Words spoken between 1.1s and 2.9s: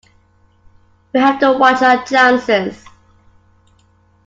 We'll have to watch our chances.